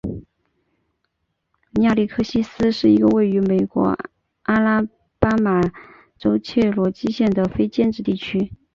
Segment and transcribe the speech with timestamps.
[1.83, 3.95] 亚历克西斯是一个位于美国
[4.41, 4.81] 阿拉
[5.19, 5.61] 巴马
[6.17, 8.51] 州切罗基县的非建制地区。